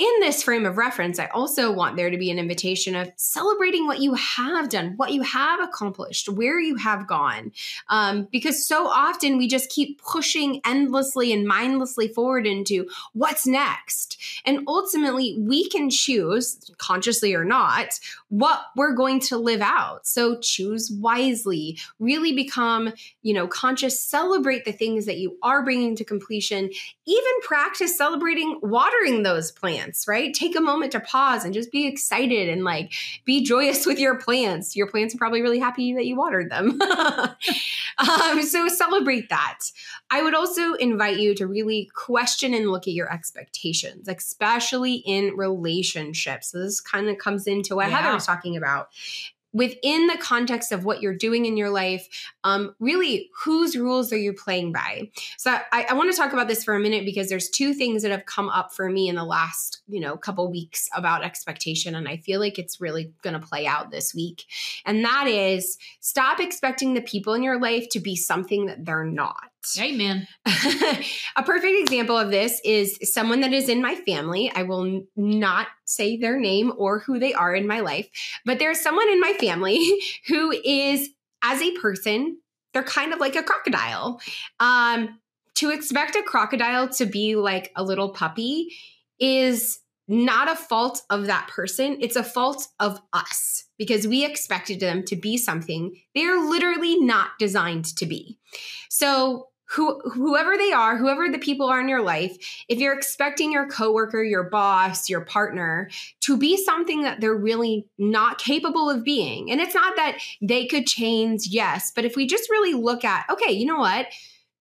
in 0.00 0.20
this 0.20 0.42
frame 0.42 0.64
of 0.64 0.78
reference, 0.78 1.18
I 1.18 1.26
also 1.26 1.70
want 1.70 1.96
there 1.96 2.08
to 2.08 2.16
be 2.16 2.30
an 2.30 2.38
invitation 2.38 2.96
of 2.96 3.12
celebrating 3.16 3.86
what 3.86 4.00
you 4.00 4.14
have 4.14 4.70
done, 4.70 4.94
what 4.96 5.12
you 5.12 5.20
have 5.20 5.60
accomplished, 5.60 6.26
where 6.26 6.58
you 6.58 6.76
have 6.76 7.06
gone. 7.06 7.52
Um, 7.90 8.26
because 8.32 8.66
so 8.66 8.86
often 8.86 9.36
we 9.36 9.46
just 9.46 9.68
keep 9.68 10.00
pushing 10.00 10.62
endlessly 10.64 11.34
and 11.34 11.46
mindlessly 11.46 12.08
forward 12.08 12.46
into 12.46 12.88
what's 13.12 13.46
next. 13.46 14.16
And 14.46 14.60
ultimately, 14.66 15.36
we 15.38 15.68
can 15.68 15.90
choose, 15.90 16.70
consciously 16.78 17.34
or 17.34 17.44
not, 17.44 18.00
what 18.30 18.62
we're 18.76 18.94
going 18.94 19.20
to 19.20 19.36
live 19.36 19.60
out. 19.60 20.06
So 20.06 20.38
choose 20.38 20.90
wisely, 20.90 21.76
really 21.98 22.32
become, 22.32 22.94
you 23.20 23.34
know, 23.34 23.46
conscious, 23.46 24.00
celebrate 24.00 24.64
the 24.64 24.72
things 24.72 25.04
that 25.04 25.18
you 25.18 25.36
are 25.42 25.62
bringing 25.62 25.94
to 25.96 26.04
completion, 26.04 26.70
even 27.06 27.32
practice 27.42 27.98
celebrating 27.98 28.60
watering 28.62 29.24
those 29.24 29.52
plants 29.52 29.89
plants, 29.90 30.08
right? 30.08 30.32
Take 30.32 30.56
a 30.56 30.60
moment 30.60 30.92
to 30.92 31.00
pause 31.00 31.44
and 31.44 31.54
just 31.54 31.70
be 31.70 31.86
excited 31.86 32.48
and 32.48 32.64
like 32.64 32.92
be 33.24 33.44
joyous 33.44 33.86
with 33.86 33.98
your 33.98 34.18
plants. 34.18 34.76
Your 34.76 34.86
plants 34.86 35.14
are 35.14 35.18
probably 35.18 35.42
really 35.42 35.58
happy 35.58 35.94
that 35.94 36.06
you 36.06 36.16
watered 36.16 36.50
them. 36.50 36.80
um, 37.98 38.42
so 38.42 38.68
celebrate 38.68 39.28
that. 39.28 39.58
I 40.10 40.22
would 40.22 40.34
also 40.34 40.74
invite 40.74 41.18
you 41.18 41.34
to 41.36 41.46
really 41.46 41.90
question 41.94 42.54
and 42.54 42.70
look 42.70 42.86
at 42.86 42.94
your 42.94 43.12
expectations, 43.12 44.08
especially 44.08 44.96
in 45.06 45.36
relationships. 45.36 46.52
So 46.52 46.60
this 46.60 46.80
kind 46.80 47.08
of 47.08 47.18
comes 47.18 47.46
into 47.46 47.76
what 47.76 47.88
yeah. 47.88 48.00
Heather 48.00 48.14
was 48.14 48.26
talking 48.26 48.56
about 48.56 48.88
within 49.52 50.06
the 50.06 50.18
context 50.18 50.72
of 50.72 50.84
what 50.84 51.02
you're 51.02 51.14
doing 51.14 51.46
in 51.46 51.56
your 51.56 51.70
life, 51.70 52.08
um, 52.44 52.74
really, 52.78 53.30
whose 53.44 53.76
rules 53.76 54.12
are 54.12 54.18
you 54.18 54.32
playing 54.32 54.72
by? 54.72 55.10
So 55.38 55.50
I, 55.72 55.86
I 55.90 55.94
want 55.94 56.10
to 56.10 56.16
talk 56.16 56.32
about 56.32 56.48
this 56.48 56.64
for 56.64 56.74
a 56.74 56.80
minute 56.80 57.04
because 57.04 57.28
there's 57.28 57.50
two 57.50 57.74
things 57.74 58.02
that 58.02 58.10
have 58.10 58.26
come 58.26 58.48
up 58.48 58.72
for 58.72 58.88
me 58.88 59.08
in 59.08 59.16
the 59.16 59.24
last, 59.24 59.82
you 59.88 60.00
know, 60.00 60.16
couple 60.16 60.50
weeks 60.50 60.88
about 60.94 61.24
expectation, 61.24 61.94
and 61.94 62.08
I 62.08 62.18
feel 62.18 62.40
like 62.40 62.58
it's 62.58 62.80
really 62.80 63.12
going 63.22 63.38
to 63.38 63.46
play 63.46 63.66
out 63.66 63.90
this 63.90 64.14
week. 64.14 64.44
And 64.84 65.04
that 65.04 65.26
is 65.26 65.78
stop 66.00 66.40
expecting 66.40 66.94
the 66.94 67.02
people 67.02 67.34
in 67.34 67.42
your 67.42 67.60
life 67.60 67.88
to 67.90 68.00
be 68.00 68.16
something 68.16 68.66
that 68.66 68.84
they're 68.84 69.04
not. 69.04 69.49
Amen. 69.80 70.26
a 71.36 71.42
perfect 71.42 71.80
example 71.80 72.16
of 72.16 72.30
this 72.30 72.60
is 72.64 72.98
someone 73.02 73.40
that 73.40 73.52
is 73.52 73.68
in 73.68 73.82
my 73.82 73.94
family. 73.94 74.50
I 74.54 74.62
will 74.62 75.04
not 75.16 75.68
say 75.84 76.16
their 76.16 76.38
name 76.38 76.72
or 76.76 77.00
who 77.00 77.18
they 77.18 77.34
are 77.34 77.54
in 77.54 77.66
my 77.66 77.80
life, 77.80 78.08
but 78.44 78.58
there's 78.58 78.80
someone 78.80 79.08
in 79.08 79.20
my 79.20 79.32
family 79.34 80.00
who 80.28 80.50
is, 80.64 81.10
as 81.42 81.60
a 81.60 81.72
person, 81.78 82.38
they're 82.72 82.82
kind 82.82 83.12
of 83.12 83.20
like 83.20 83.36
a 83.36 83.42
crocodile. 83.42 84.20
Um, 84.60 85.20
to 85.56 85.70
expect 85.70 86.16
a 86.16 86.22
crocodile 86.22 86.88
to 86.88 87.04
be 87.04 87.36
like 87.36 87.70
a 87.76 87.82
little 87.82 88.10
puppy 88.10 88.74
is 89.18 89.80
not 90.08 90.50
a 90.50 90.56
fault 90.56 91.02
of 91.10 91.26
that 91.26 91.48
person, 91.48 91.96
it's 92.00 92.16
a 92.16 92.24
fault 92.24 92.66
of 92.80 93.00
us 93.12 93.64
because 93.78 94.08
we 94.08 94.24
expected 94.24 94.80
them 94.80 95.04
to 95.04 95.14
be 95.14 95.36
something 95.36 95.94
they're 96.14 96.40
literally 96.48 96.98
not 96.98 97.30
designed 97.38 97.84
to 97.96 98.06
be. 98.06 98.38
So, 98.88 99.49
who, 99.70 100.00
whoever 100.00 100.56
they 100.56 100.72
are, 100.72 100.96
whoever 100.96 101.28
the 101.28 101.38
people 101.38 101.66
are 101.66 101.80
in 101.80 101.88
your 101.88 102.02
life, 102.02 102.36
if 102.68 102.78
you're 102.78 102.96
expecting 102.96 103.52
your 103.52 103.68
coworker, 103.68 104.22
your 104.22 104.44
boss, 104.44 105.08
your 105.08 105.20
partner 105.20 105.88
to 106.20 106.36
be 106.36 106.56
something 106.56 107.02
that 107.02 107.20
they're 107.20 107.34
really 107.34 107.86
not 107.98 108.38
capable 108.38 108.90
of 108.90 109.04
being, 109.04 109.50
and 109.50 109.60
it's 109.60 109.74
not 109.74 109.94
that 109.96 110.18
they 110.42 110.66
could 110.66 110.86
change, 110.86 111.46
yes, 111.46 111.92
but 111.94 112.04
if 112.04 112.16
we 112.16 112.26
just 112.26 112.50
really 112.50 112.74
look 112.74 113.04
at, 113.04 113.26
okay, 113.30 113.52
you 113.52 113.66
know 113.66 113.78
what? 113.78 114.06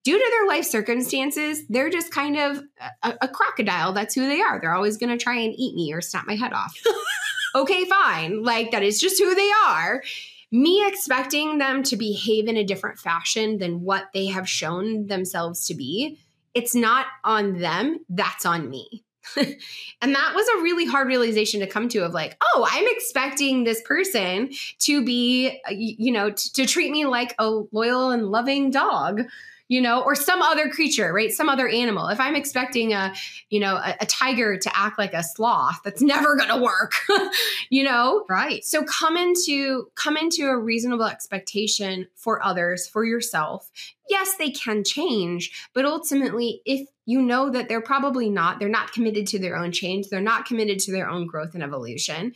due 0.06 0.18
to 0.18 0.32
their 0.32 0.48
life 0.48 0.66
circumstances, 0.66 1.68
they're 1.68 1.90
just 1.90 2.12
kind 2.12 2.38
of 2.38 2.64
a, 3.04 3.14
a 3.22 3.28
crocodile. 3.28 3.94
That's 3.94 4.16
who 4.16 4.28
they 4.28 4.42
are. 4.42 4.60
They're 4.60 4.74
always 4.74 4.98
going 4.98 5.16
to 5.16 5.22
try 5.22 5.36
and 5.36 5.54
eat 5.58 5.76
me 5.76 5.94
or 5.94 6.02
snap 6.02 6.26
my 6.26 6.36
head 6.36 6.54
off. 6.54 6.74
okay, 7.56 7.86
fine. 7.86 8.42
Like 8.42 8.72
that 8.72 8.82
is 8.82 9.00
just 9.00 9.22
who 9.22 9.36
they 9.36 9.52
are. 9.68 10.02
Me 10.52 10.86
expecting 10.88 11.60
them 11.60 11.84
to 11.84 11.96
behave 11.96 12.48
in 12.48 12.58
a 12.58 12.64
different 12.64 12.98
fashion 12.98 13.58
than 13.60 13.82
what 13.82 14.10
they 14.14 14.26
have 14.28 14.50
shown 14.50 15.08
themselves 15.08 15.68
to 15.68 15.76
be, 15.76 16.18
it's 16.54 16.74
not 16.74 17.06
on 17.24 17.60
them, 17.60 18.00
that's 18.10 18.46
on 18.46 18.70
me. 18.70 19.04
and 19.38 20.16
that 20.16 20.34
was 20.34 20.48
a 20.48 20.64
really 20.64 20.86
hard 20.86 21.08
realization 21.08 21.60
to 21.60 21.68
come 21.68 21.88
to 21.90 22.00
of 22.00 22.14
like 22.14 22.36
oh 22.42 22.68
i'm 22.72 22.86
expecting 22.88 23.64
this 23.64 23.82
person 23.84 24.50
to 24.80 25.04
be 25.04 25.60
uh, 25.68 25.72
you 25.72 26.12
know 26.12 26.32
t- 26.32 26.50
to 26.54 26.66
treat 26.66 26.90
me 26.90 27.06
like 27.06 27.36
a 27.38 27.48
loyal 27.72 28.12
and 28.12 28.28
loving 28.28 28.72
dog 28.72 29.22
you 29.70 29.80
know, 29.80 30.02
or 30.02 30.16
some 30.16 30.42
other 30.42 30.68
creature, 30.68 31.14
right? 31.14 31.32
Some 31.32 31.48
other 31.48 31.68
animal. 31.68 32.08
If 32.08 32.20
I'm 32.20 32.36
expecting 32.36 32.92
a, 32.92 33.14
you 33.50 33.60
know, 33.60 33.76
a, 33.76 33.96
a 34.02 34.06
tiger 34.08 34.58
to 34.58 34.78
act 34.78 34.98
like 34.98 35.14
a 35.14 35.24
sloth, 35.24 35.80
that's 35.86 36.02
never 36.02 36.36
going 36.36 36.50
to 36.50 36.58
work, 36.58 36.94
you 37.70 37.84
know? 37.84 38.26
Right. 38.28 38.66
So 38.66 38.84
come 38.84 39.16
into 39.16 39.92
come 39.96 40.18
into 40.18 40.48
a 40.48 40.58
reasonable 40.58 41.06
expectation 41.06 42.08
for 42.16 42.44
others, 42.44 42.88
for 42.88 43.06
yourself. 43.06 43.70
Yes, 44.10 44.36
they 44.38 44.50
can 44.50 44.84
change, 44.84 45.70
but 45.74 45.86
ultimately 45.86 46.62
if 46.66 46.90
you 47.06 47.22
know 47.22 47.52
that 47.52 47.70
they're 47.70 47.82
probably 47.82 48.30
not, 48.30 48.60
they're 48.60 48.70
not 48.70 48.92
committed 48.92 49.28
to 49.28 49.40
their 49.40 49.56
own 49.56 49.72
change, 49.72 50.08
they're 50.08 50.20
not 50.20 50.46
committed 50.46 50.80
to 50.80 50.92
their 50.92 51.08
own 51.08 51.28
growth 51.28 51.54
and 51.54 51.64
evolution 51.64 52.34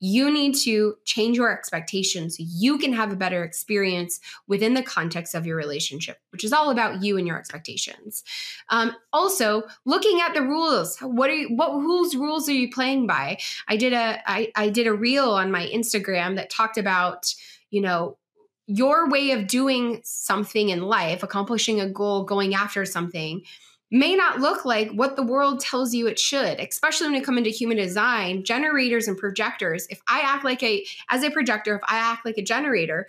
you 0.00 0.30
need 0.30 0.54
to 0.54 0.96
change 1.04 1.36
your 1.36 1.52
expectations 1.52 2.36
you 2.38 2.78
can 2.78 2.92
have 2.92 3.12
a 3.12 3.16
better 3.16 3.44
experience 3.44 4.20
within 4.46 4.74
the 4.74 4.82
context 4.82 5.34
of 5.34 5.46
your 5.46 5.56
relationship 5.56 6.18
which 6.34 6.42
is 6.42 6.52
all 6.52 6.70
about 6.70 7.00
you 7.00 7.16
and 7.16 7.28
your 7.28 7.38
expectations. 7.38 8.24
Um, 8.68 8.92
also 9.12 9.62
looking 9.84 10.20
at 10.20 10.34
the 10.34 10.42
rules. 10.42 10.98
What 10.98 11.30
are 11.30 11.34
you 11.34 11.54
what 11.54 11.70
whose 11.70 12.16
rules 12.16 12.48
are 12.48 12.52
you 12.52 12.70
playing 12.70 13.06
by? 13.06 13.38
I 13.68 13.76
did 13.76 13.92
a 13.92 14.20
I, 14.26 14.50
I 14.56 14.68
did 14.68 14.86
a 14.86 14.92
reel 14.92 15.30
on 15.30 15.52
my 15.52 15.66
instagram 15.66 16.36
that 16.36 16.50
talked 16.50 16.76
about 16.76 17.32
you 17.70 17.80
know 17.80 18.18
your 18.66 19.08
way 19.08 19.30
of 19.30 19.46
doing 19.46 20.00
something 20.04 20.70
in 20.70 20.82
life 20.82 21.22
accomplishing 21.22 21.80
a 21.80 21.88
goal 21.88 22.24
going 22.24 22.54
after 22.54 22.84
something 22.84 23.42
may 23.90 24.16
not 24.16 24.40
look 24.40 24.64
like 24.64 24.90
what 24.90 25.16
the 25.16 25.22
world 25.22 25.60
tells 25.60 25.94
you 25.94 26.06
it 26.06 26.18
should, 26.18 26.58
especially 26.58 27.06
when 27.06 27.14
you 27.14 27.22
come 27.22 27.38
into 27.38 27.50
human 27.50 27.76
design, 27.76 28.44
generators 28.44 29.06
and 29.06 29.16
projectors. 29.16 29.86
If 29.88 30.00
I 30.08 30.20
act 30.20 30.44
like 30.44 30.62
a, 30.62 30.84
as 31.10 31.22
a 31.22 31.30
projector, 31.30 31.76
if 31.76 31.82
I 31.86 31.96
act 31.96 32.24
like 32.24 32.38
a 32.38 32.42
generator, 32.42 33.06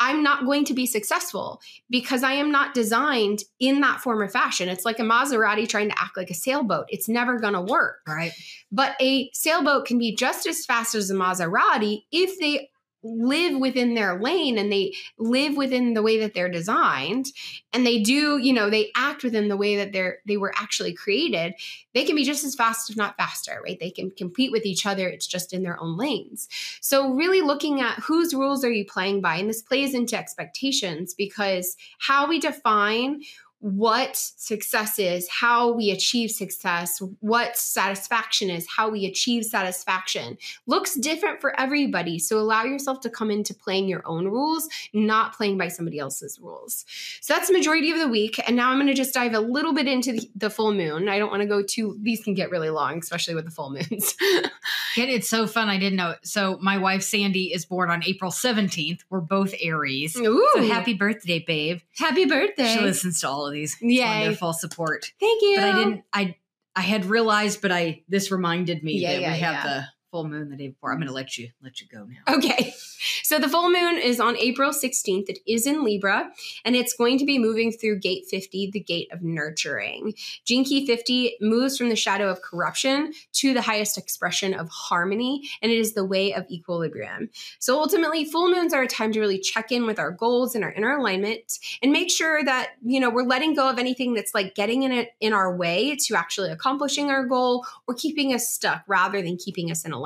I'm 0.00 0.22
not 0.22 0.44
going 0.44 0.64
to 0.66 0.74
be 0.74 0.86
successful 0.86 1.60
because 1.88 2.22
I 2.24 2.32
am 2.32 2.50
not 2.50 2.74
designed 2.74 3.44
in 3.60 3.80
that 3.82 4.00
form 4.00 4.20
or 4.20 4.28
fashion. 4.28 4.68
It's 4.68 4.84
like 4.84 4.98
a 4.98 5.02
Maserati 5.02 5.68
trying 5.68 5.88
to 5.88 5.98
act 5.98 6.16
like 6.16 6.30
a 6.30 6.34
sailboat. 6.34 6.86
It's 6.88 7.08
never 7.08 7.38
going 7.38 7.54
to 7.54 7.60
work. 7.60 8.00
Right. 8.06 8.32
But 8.72 8.96
a 9.00 9.30
sailboat 9.32 9.86
can 9.86 9.98
be 9.98 10.14
just 10.14 10.46
as 10.46 10.66
fast 10.66 10.94
as 10.94 11.10
a 11.10 11.14
Maserati 11.14 12.02
if 12.10 12.38
they 12.40 12.70
live 13.04 13.60
within 13.60 13.94
their 13.94 14.18
lane 14.18 14.58
and 14.58 14.72
they 14.72 14.94
live 15.18 15.56
within 15.56 15.94
the 15.94 16.02
way 16.02 16.18
that 16.18 16.34
they're 16.34 16.48
designed 16.48 17.26
and 17.72 17.86
they 17.86 18.02
do 18.02 18.38
you 18.38 18.52
know 18.52 18.70
they 18.70 18.90
act 18.96 19.22
within 19.22 19.48
the 19.48 19.56
way 19.56 19.76
that 19.76 19.92
they're 19.92 20.18
they 20.26 20.36
were 20.36 20.52
actually 20.56 20.92
created 20.92 21.54
they 21.92 22.04
can 22.04 22.16
be 22.16 22.24
just 22.24 22.44
as 22.44 22.54
fast 22.54 22.88
if 22.88 22.96
not 22.96 23.16
faster 23.16 23.60
right? 23.64 23.78
They 23.78 23.90
can 23.90 24.10
compete 24.10 24.50
with 24.50 24.64
each 24.64 24.86
other 24.86 25.08
it's 25.08 25.26
just 25.26 25.52
in 25.52 25.62
their 25.62 25.80
own 25.80 25.96
lanes. 25.96 26.48
So 26.80 27.12
really 27.12 27.42
looking 27.42 27.80
at 27.80 27.98
whose 28.00 28.34
rules 28.34 28.64
are 28.64 28.72
you 28.72 28.84
playing 28.84 29.20
by 29.20 29.36
and 29.36 29.48
this 29.48 29.62
plays 29.62 29.94
into 29.94 30.16
expectations 30.16 31.14
because 31.14 31.76
how 31.98 32.28
we 32.28 32.40
define 32.40 33.22
what 33.64 34.14
success 34.14 34.98
is, 34.98 35.26
how 35.30 35.72
we 35.72 35.90
achieve 35.90 36.30
success, 36.30 37.00
what 37.20 37.56
satisfaction 37.56 38.50
is, 38.50 38.66
how 38.76 38.90
we 38.90 39.06
achieve 39.06 39.42
satisfaction 39.42 40.36
looks 40.66 40.94
different 40.96 41.40
for 41.40 41.58
everybody. 41.58 42.18
So 42.18 42.38
allow 42.38 42.64
yourself 42.64 43.00
to 43.00 43.08
come 43.08 43.30
into 43.30 43.54
playing 43.54 43.88
your 43.88 44.02
own 44.04 44.26
rules, 44.26 44.68
not 44.92 45.34
playing 45.34 45.56
by 45.56 45.68
somebody 45.68 45.98
else's 45.98 46.38
rules. 46.38 46.84
So 47.22 47.32
that's 47.32 47.48
the 47.48 47.54
majority 47.54 47.90
of 47.90 47.98
the 47.98 48.06
week. 48.06 48.38
And 48.46 48.54
now 48.54 48.68
I'm 48.68 48.76
going 48.76 48.86
to 48.88 48.92
just 48.92 49.14
dive 49.14 49.32
a 49.32 49.40
little 49.40 49.72
bit 49.72 49.88
into 49.88 50.12
the, 50.12 50.30
the 50.36 50.50
full 50.50 50.74
moon. 50.74 51.08
I 51.08 51.18
don't 51.18 51.30
want 51.30 51.40
to 51.40 51.48
go 51.48 51.62
too, 51.62 51.96
these 52.02 52.22
can 52.22 52.34
get 52.34 52.50
really 52.50 52.68
long, 52.68 52.98
especially 52.98 53.34
with 53.34 53.46
the 53.46 53.50
full 53.50 53.70
moons. 53.70 54.14
it's 54.98 55.28
so 55.30 55.46
fun. 55.46 55.70
I 55.70 55.78
didn't 55.78 55.96
know. 55.96 56.16
So 56.22 56.58
my 56.60 56.76
wife 56.76 57.02
Sandy 57.02 57.54
is 57.54 57.64
born 57.64 57.88
on 57.88 58.04
April 58.04 58.30
17th. 58.30 59.00
We're 59.08 59.20
both 59.20 59.54
Aries. 59.58 60.18
Ooh. 60.18 60.46
So 60.52 60.66
happy 60.66 60.92
birthday, 60.92 61.38
babe. 61.38 61.80
Happy 61.96 62.26
birthday. 62.26 62.74
She 62.74 62.80
listens 62.80 63.22
to 63.22 63.28
all 63.30 63.46
of 63.46 63.53
these. 63.54 63.76
Yeah. 63.80 64.20
Wonderful 64.20 64.52
support. 64.52 65.12
Thank 65.20 65.42
you. 65.42 65.56
But 65.56 65.64
I 65.64 65.78
didn't 65.78 66.04
I 66.12 66.36
I 66.76 66.82
had 66.82 67.06
realized, 67.06 67.62
but 67.62 67.72
I 67.72 68.02
this 68.08 68.30
reminded 68.30 68.82
me 68.84 68.98
Yeah, 68.98 69.12
that 69.12 69.20
yeah, 69.22 69.32
we 69.32 69.38
have 69.38 69.52
yeah. 69.54 69.62
the 69.64 69.86
full 70.14 70.28
moon 70.28 70.48
the 70.48 70.54
day 70.54 70.68
before. 70.68 70.92
I'm 70.92 71.00
gonna 71.00 71.10
let 71.10 71.36
you 71.36 71.48
let 71.60 71.80
you 71.80 71.88
go 71.88 72.04
now. 72.04 72.36
Okay. 72.36 72.72
So 73.22 73.38
the 73.38 73.48
full 73.48 73.70
moon 73.70 73.96
is 73.96 74.20
on 74.20 74.36
April 74.36 74.70
16th. 74.70 75.28
It 75.28 75.38
is 75.46 75.66
in 75.66 75.82
Libra, 75.82 76.30
and 76.64 76.76
it's 76.76 76.92
going 76.92 77.18
to 77.18 77.24
be 77.24 77.38
moving 77.38 77.72
through 77.72 78.00
gate 78.00 78.24
50, 78.28 78.70
the 78.70 78.80
gate 78.80 79.08
of 79.12 79.22
nurturing. 79.22 80.14
Key 80.46 80.86
50 80.86 81.36
moves 81.40 81.76
from 81.76 81.88
the 81.88 81.96
shadow 81.96 82.28
of 82.28 82.42
corruption 82.42 83.12
to 83.34 83.54
the 83.54 83.62
highest 83.62 83.96
expression 83.96 84.52
of 84.52 84.68
harmony, 84.68 85.48
and 85.62 85.72
it 85.72 85.78
is 85.78 85.94
the 85.94 86.04
way 86.04 86.34
of 86.34 86.44
equilibrium. 86.50 87.30
So 87.58 87.78
ultimately, 87.78 88.24
full 88.24 88.50
moons 88.50 88.74
are 88.74 88.82
a 88.82 88.88
time 88.88 89.12
to 89.12 89.20
really 89.20 89.38
check 89.38 89.72
in 89.72 89.86
with 89.86 89.98
our 89.98 90.10
goals 90.10 90.54
and 90.54 90.62
our 90.62 90.72
inner 90.72 90.96
alignment 90.96 91.58
and 91.82 91.92
make 91.92 92.10
sure 92.10 92.44
that, 92.44 92.72
you 92.82 93.00
know, 93.00 93.10
we're 93.10 93.24
letting 93.24 93.54
go 93.54 93.68
of 93.68 93.78
anything 93.78 94.14
that's 94.14 94.34
like 94.34 94.54
getting 94.54 94.82
in 94.82 94.92
it 94.92 95.10
in 95.20 95.32
our 95.32 95.56
way 95.56 95.96
to 96.06 96.14
actually 96.14 96.50
accomplishing 96.50 97.10
our 97.10 97.24
goal 97.24 97.66
or 97.86 97.94
keeping 97.94 98.34
us 98.34 98.48
stuck 98.48 98.82
rather 98.86 99.22
than 99.22 99.36
keeping 99.36 99.70
us 99.70 99.84
in 99.84 99.92
alignment. 99.92 100.03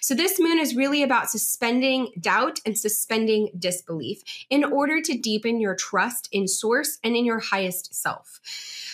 So 0.00 0.14
this 0.14 0.38
moon 0.40 0.58
is 0.58 0.74
really 0.76 1.02
about 1.02 1.30
suspending 1.30 2.12
doubt 2.20 2.60
and 2.64 2.78
suspending 2.78 3.50
disbelief 3.58 4.22
in 4.50 4.64
order 4.64 5.00
to 5.00 5.16
deepen 5.16 5.60
your 5.60 5.74
trust 5.74 6.28
in 6.32 6.48
source 6.48 6.98
and 7.02 7.16
in 7.16 7.24
your 7.24 7.40
highest 7.40 7.94
self. 7.94 8.40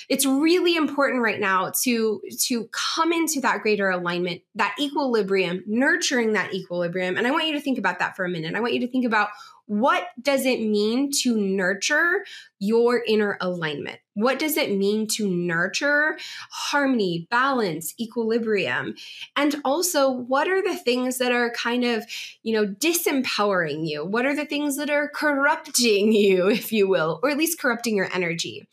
It's 0.09 0.27
really 0.27 0.77
important 0.77 1.23
right 1.23 1.39
now 1.39 1.71
to 1.83 2.21
to 2.47 2.69
come 2.73 3.13
into 3.13 3.41
that 3.43 3.63
greater 3.63 3.91
alignment, 3.91 4.43
that 4.57 4.75
equilibrium, 4.81 5.63
nurturing 5.67 6.33
that 6.33 6.53
equilibrium. 6.53 7.17
And 7.17 7.27
I 7.27 7.31
want 7.31 7.47
you 7.47 7.53
to 7.53 7.61
think 7.61 7.79
about 7.79 8.01
that 8.01 8.17
for 8.17 8.25
a 8.25 8.29
minute. 8.29 8.55
I 8.55 8.61
want 8.61 8.75
you 8.75 8.81
to 8.81 8.89
think 8.89 9.05
about 9.05 9.29
what 9.71 10.09
does 10.21 10.47
it 10.47 10.61
mean 10.63 11.13
to 11.13 11.37
nurture 11.37 12.25
your 12.59 13.05
inner 13.07 13.39
alignment? 13.41 14.01
What 14.15 14.41
does 14.41 14.57
it 14.57 14.77
mean 14.77 15.07
to 15.13 15.31
nurture 15.31 16.19
harmony, 16.51 17.29
balance, 17.31 17.95
equilibrium? 18.01 18.97
And 19.37 19.55
also, 19.65 20.11
what 20.11 20.49
are 20.49 20.61
the 20.61 20.75
things 20.75 21.19
that 21.19 21.31
are 21.31 21.53
kind 21.53 21.85
of, 21.85 22.05
you 22.43 22.53
know, 22.53 22.67
disempowering 22.67 23.89
you? 23.89 24.05
What 24.05 24.27
are 24.27 24.35
the 24.35 24.45
things 24.45 24.77
that 24.77 24.91
are 24.91 25.09
corrupting 25.09 26.13
you, 26.13 26.49
if 26.51 26.73
you 26.73 26.89
will, 26.89 27.21
or 27.23 27.31
at 27.31 27.39
least 27.39 27.61
corrupting 27.61 27.95
your 27.95 28.13
energy? 28.13 28.67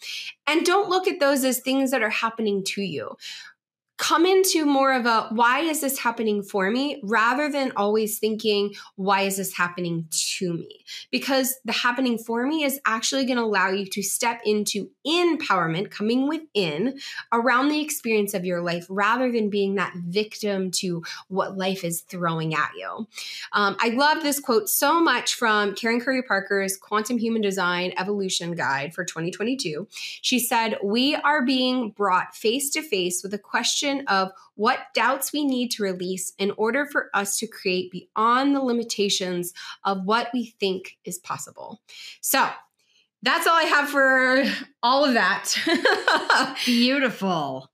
And 0.47 0.65
don't 0.65 0.89
look 0.89 1.07
at 1.07 1.19
those 1.19 1.43
as 1.43 1.59
things 1.59 1.91
that 1.91 2.01
are 2.01 2.09
happening 2.09 2.63
to 2.69 2.81
you 2.81 3.15
come 3.97 4.25
into 4.25 4.65
more 4.65 4.93
of 4.93 5.05
a 5.05 5.27
why 5.31 5.61
is 5.61 5.81
this 5.81 5.99
happening 5.99 6.43
for 6.43 6.69
me? 6.69 7.01
rather 7.03 7.49
than 7.49 7.71
always 7.75 8.19
thinking 8.19 8.73
why 8.95 9.21
is 9.21 9.37
this 9.37 9.55
happening 9.55 10.07
to 10.11 10.53
me? 10.53 10.85
Because 11.11 11.55
the 11.65 11.71
happening 11.71 12.17
for 12.17 12.45
me 12.45 12.63
is 12.63 12.79
actually 12.85 13.25
going 13.25 13.37
to 13.37 13.43
allow 13.43 13.69
you 13.69 13.85
to 13.85 14.01
step 14.01 14.41
into 14.45 14.89
empowerment 15.05 15.89
coming 15.89 16.27
within 16.27 16.99
around 17.31 17.69
the 17.69 17.81
experience 17.81 18.33
of 18.33 18.45
your 18.45 18.61
life 18.61 18.85
rather 18.89 19.31
than 19.31 19.49
being 19.49 19.75
that 19.75 19.93
victim 19.95 20.71
to 20.71 21.03
what 21.27 21.57
life 21.57 21.83
is 21.83 22.01
throwing 22.01 22.53
at 22.53 22.71
you. 22.77 23.07
Um, 23.53 23.75
i 23.79 23.89
love 23.89 24.23
this 24.23 24.39
quote 24.39 24.69
so 24.69 24.99
much 24.99 25.33
from 25.33 25.73
karen 25.75 25.99
curry 25.99 26.21
parker's 26.21 26.77
quantum 26.77 27.17
human 27.17 27.41
design 27.41 27.93
evolution 27.97 28.53
guide 28.53 28.93
for 28.93 29.03
2022 29.03 29.87
she 30.21 30.39
said 30.39 30.77
we 30.83 31.15
are 31.15 31.45
being 31.45 31.91
brought 31.91 32.35
face 32.35 32.69
to 32.71 32.81
face 32.81 33.21
with 33.23 33.33
a 33.33 33.39
question 33.39 33.86
of 34.07 34.29
what 34.55 34.79
doubts 34.93 35.33
we 35.33 35.45
need 35.45 35.71
to 35.71 35.83
release 35.83 36.33
in 36.37 36.51
order 36.57 36.85
for 36.85 37.09
us 37.13 37.37
to 37.39 37.47
create 37.47 37.91
beyond 37.91 38.55
the 38.55 38.61
limitations 38.61 39.53
of 39.83 40.03
what 40.05 40.29
we 40.33 40.55
think 40.59 40.97
is 41.05 41.17
possible. 41.17 41.81
So, 42.21 42.47
that's 43.23 43.47
all 43.47 43.55
I 43.55 43.63
have 43.63 43.89
for 43.89 44.43
all 44.83 45.03
of 45.03 45.15
that. 45.15 45.55
Beautiful. 46.65 47.69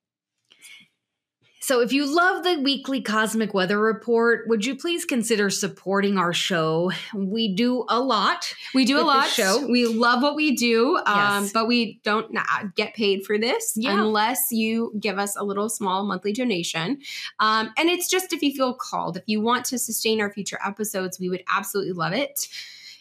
So, 1.65 1.79
if 1.79 1.93
you 1.93 2.05
love 2.13 2.43
the 2.43 2.59
weekly 2.59 2.99
cosmic 2.99 3.53
weather 3.53 3.79
report, 3.79 4.49
would 4.49 4.65
you 4.65 4.75
please 4.75 5.05
consider 5.05 5.49
supporting 5.49 6.17
our 6.17 6.33
show? 6.33 6.91
We 7.15 7.55
do 7.55 7.85
a 7.87 8.01
lot. 8.01 8.53
We 8.75 8.83
do 8.83 8.99
a 8.99 9.01
lot. 9.07 9.29
show. 9.29 9.65
We 9.69 9.85
love 9.85 10.21
what 10.21 10.35
we 10.35 10.57
do, 10.57 10.97
um, 11.05 11.43
Yes. 11.43 11.53
but 11.53 11.69
we 11.69 12.01
don't 12.03 12.33
not 12.33 12.75
get 12.75 12.93
paid 12.95 13.25
for 13.25 13.37
this 13.37 13.75
Yeah. 13.77 13.93
unless 13.93 14.51
you 14.51 14.91
give 14.99 15.17
us 15.17 15.37
a 15.37 15.43
little 15.45 15.69
small 15.69 16.03
monthly 16.03 16.33
donation. 16.33 16.99
Um, 17.39 17.71
and 17.77 17.87
it's 17.89 18.09
just 18.09 18.33
if 18.33 18.41
you 18.43 18.51
feel 18.53 18.73
called. 18.73 19.15
If 19.15 19.23
you 19.27 19.39
want 19.39 19.63
to 19.67 19.79
sustain 19.79 20.19
our 20.19 20.33
future 20.33 20.59
episodes, 20.65 21.17
we 21.17 21.29
would 21.29 21.43
absolutely 21.49 21.93
love 21.93 22.11
it. 22.11 22.49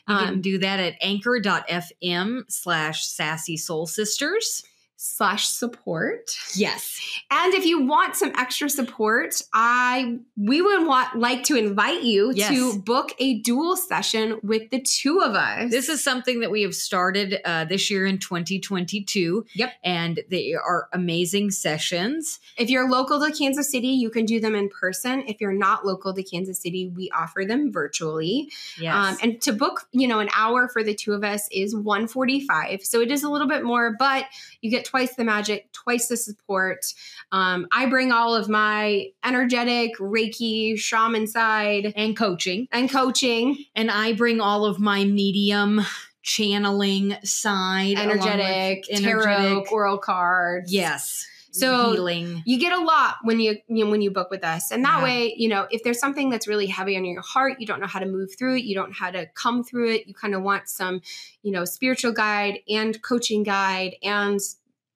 You 0.08 0.16
can 0.16 0.28
Um, 0.34 0.40
do 0.40 0.58
that 0.58 0.78
at 0.78 0.94
anchor.fm 1.00 2.44
slash 2.48 3.06
sassy 3.08 3.56
soul 3.56 3.86
sisters. 3.88 4.62
Slash 5.04 5.48
support. 5.48 6.30
Yes. 6.54 7.00
And 7.30 7.52
if 7.54 7.66
you 7.66 7.84
want 7.84 8.14
some 8.14 8.30
extra 8.38 8.70
support, 8.70 9.34
I 9.52 10.18
we 10.36 10.62
would 10.62 10.86
want 10.86 11.18
like 11.18 11.42
to 11.44 11.56
invite 11.56 12.02
you 12.04 12.32
Yes. 12.34 12.50
to 12.50 12.78
book 12.78 13.10
a 13.18 13.40
dual 13.40 13.76
session 13.76 14.38
with 14.44 14.70
the 14.70 14.80
two 14.80 15.18
of 15.20 15.34
us. 15.34 15.72
This 15.72 15.88
is 15.88 16.04
something 16.04 16.38
that 16.40 16.52
we 16.52 16.62
have 16.62 16.74
started 16.74 17.40
uh, 17.44 17.64
this 17.64 17.90
year 17.90 18.06
in 18.06 18.18
2022. 18.18 19.44
Yep. 19.54 19.72
And 19.82 20.20
they 20.30 20.54
are 20.54 20.88
amazing 20.92 21.50
sessions. 21.50 22.38
if 22.56 22.70
you're 22.70 22.88
local 22.88 23.18
to 23.26 23.32
Kansas 23.32 23.70
City, 23.72 23.88
you 23.88 24.08
can 24.08 24.24
do 24.24 24.38
them 24.40 24.54
in 24.54 24.68
person. 24.68 25.24
If 25.26 25.40
you're 25.40 25.52
not 25.52 25.84
local 25.84 26.14
to 26.14 26.22
Kansas 26.22 26.60
City, 26.60 26.92
we 26.94 27.10
offer 27.10 27.44
them 27.44 27.72
virtually. 27.72 28.50
Yes. 28.78 28.94
Um, 28.94 29.18
and 29.20 29.42
to 29.42 29.52
book, 29.52 29.88
you 29.90 30.06
know, 30.06 30.20
an 30.20 30.28
hour 30.36 30.68
for 30.68 30.84
the 30.84 30.94
two 30.94 31.12
of 31.12 31.24
us 31.24 31.48
is 31.50 31.74
145. 31.74 32.84
So 32.84 33.00
it 33.00 33.10
is 33.10 33.24
a 33.24 33.28
little 33.30 33.48
bit 33.48 33.64
more, 33.64 33.96
but 33.98 34.26
you 34.60 34.70
get 34.70 34.84
twice 34.92 35.14
the 35.16 35.24
magic, 35.24 35.72
twice 35.72 36.08
the 36.08 36.18
support. 36.18 36.84
Um, 37.32 37.66
I 37.72 37.86
bring 37.86 38.12
all 38.12 38.34
of 38.34 38.46
my 38.50 39.06
energetic 39.24 39.96
Reiki, 39.98 40.78
shaman 40.78 41.26
side, 41.26 41.94
and 41.96 42.14
coaching. 42.14 42.68
and 42.70 42.90
coaching, 42.90 43.56
And 43.74 43.90
I 43.90 44.12
bring 44.12 44.38
all 44.42 44.66
of 44.66 44.78
my 44.78 45.04
medium 45.04 45.80
channeling 46.22 47.16
side. 47.24 47.96
with 47.96 47.98
energetic, 48.04 48.84
tarot, 48.84 49.32
energetic- 49.32 49.72
oral 49.72 49.96
cards. 49.98 50.70
Yes. 50.72 51.26
So 51.54 51.92
healing. 51.92 52.42
you 52.46 52.58
get 52.58 52.72
a 52.72 52.80
lot 52.80 53.16
when 53.24 53.38
you, 53.38 53.56
you 53.68 53.84
know, 53.84 53.90
when 53.90 54.00
you 54.00 54.10
book 54.10 54.30
with 54.30 54.42
us 54.42 54.70
and 54.70 54.82
that 54.86 54.98
Yeah. 54.98 55.04
way 55.04 55.34
you 55.36 55.48
know 55.50 55.66
if 55.70 55.82
there's 55.82 55.98
something 55.98 56.30
that's 56.30 56.48
really 56.48 56.66
heavy 56.66 56.96
on 56.96 57.04
your 57.04 57.20
heart 57.20 57.60
you 57.60 57.66
don't 57.66 57.78
know 57.78 57.86
how 57.86 57.98
to 57.98 58.06
move 58.06 58.30
through 58.38 58.56
it 58.56 58.64
you 58.64 58.74
don't 58.74 58.88
know 58.88 58.96
how 58.98 59.10
to 59.10 59.26
come 59.34 59.62
through 59.62 59.90
it 59.90 60.06
you 60.06 60.14
kind 60.14 60.34
of 60.34 60.40
want 60.42 60.66
some 60.70 61.02
you 61.42 61.52
know 61.52 61.66
spiritual 61.66 62.10
guide 62.12 62.60
and 62.70 63.02
coaching 63.02 63.42
guide 63.42 63.96
and 64.02 64.40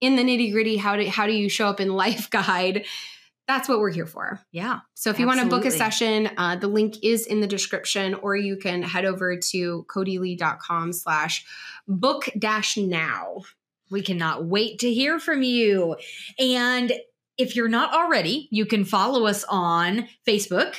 in 0.00 0.17
the 0.17 0.23
nitty 0.23 0.53
gritty 0.53 0.76
how 0.76 0.97
do 0.97 1.07
how 1.09 1.26
do 1.26 1.33
you 1.33 1.49
show 1.49 1.67
up 1.69 1.81
in 1.81 1.88
life 1.91 2.31
guide 2.38 2.85
that's 3.49 3.69
what 3.69 3.79
we're 3.79 3.93
here 3.93 4.07
for 4.07 4.41
Yeah. 4.50 4.81
so 4.95 5.11
if 5.11 5.19
you 5.21 5.26
want 5.26 5.41
to 5.41 5.47
book 5.47 5.65
a 5.65 5.71
session 5.71 6.31
uh, 6.37 6.57
the 6.57 6.67
link 6.69 6.97
is 7.05 7.26
in 7.26 7.41
the 7.41 7.47
description 7.47 8.15
or 8.15 8.35
you 8.37 8.57
can 8.57 8.83
head 8.83 9.05
over 9.05 9.37
to 9.37 9.85
codylee.com 9.88 10.93
slash 10.93 11.45
book 11.87 12.29
dash 12.38 12.76
now 12.76 13.43
We 13.91 14.03
cannot 14.03 14.45
wait 14.47 14.81
to 14.81 14.93
hear 14.93 15.21
from 15.21 15.43
you. 15.45 15.95
And 16.41 16.93
if 17.38 17.55
you're 17.55 17.69
not 17.69 17.95
already, 17.95 18.49
you 18.50 18.67
can 18.67 18.85
follow 18.85 19.26
us 19.26 19.45
on 19.49 20.09
Facebook 20.26 20.75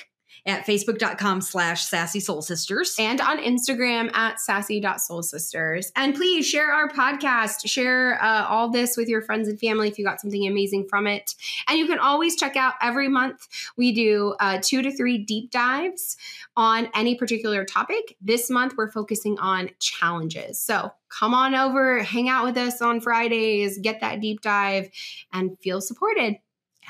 at 0.48 0.66
facebook.com 0.66 1.42
slash 1.42 1.86
sassy 1.86 2.20
soul 2.20 2.42
sisters. 2.42 2.96
and 2.98 3.22
on 3.22 3.38
Instagram 3.38 4.14
at 4.16 4.40
sassy.soulsisters. 4.40 5.92
And 5.96 6.16
please 6.16 6.48
share 6.48 6.72
our 6.72 6.90
podcast, 6.90 7.68
share 7.68 8.22
uh, 8.24 8.46
all 8.48 8.70
this 8.70 8.96
with 8.98 9.08
your 9.10 9.22
friends 9.22 9.48
and 9.48 9.60
family 9.60 9.90
if 9.90 10.00
you 10.00 10.06
got 10.06 10.22
something 10.22 10.48
amazing 10.48 10.88
from 10.88 11.06
it. 11.06 11.36
And 11.68 11.78
you 11.78 11.86
can 11.86 12.00
always 12.00 12.36
check 12.36 12.56
out 12.56 12.76
every 12.82 13.10
month, 13.10 13.48
we 13.76 13.92
do 13.92 14.36
uh, 14.40 14.60
two 14.62 14.82
to 14.82 14.92
three 14.92 15.18
deep 15.18 15.52
dives 15.52 16.18
on 16.56 16.90
any 16.96 17.16
particular 17.16 17.66
topic. 17.66 18.16
This 18.22 18.50
month, 18.50 18.76
we're 18.78 18.92
focusing 18.92 19.38
on 19.40 19.70
challenges. 19.80 20.60
So 20.60 20.92
come 21.10 21.34
on 21.34 21.56
over, 21.56 22.02
hang 22.04 22.30
out 22.30 22.46
with 22.46 22.58
us 22.58 22.82
on 22.82 23.02
Fridays, 23.02 23.78
get 23.80 24.02
that 24.02 24.22
deep 24.22 24.42
dive, 24.42 24.90
and 25.34 25.58
feel 25.60 25.82
supported. 25.82 26.38